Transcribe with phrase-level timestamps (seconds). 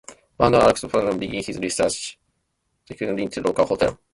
[0.35, 2.17] Burnt out, Alex halfheartedly begins his search,
[2.87, 3.99] checking into a local hotel.